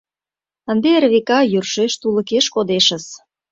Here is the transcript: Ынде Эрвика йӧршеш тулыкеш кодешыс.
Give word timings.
Ынде 0.71 0.89
Эрвика 0.97 1.39
йӧршеш 1.51 1.93
тулыкеш 2.01 2.45
кодешыс. 2.55 3.05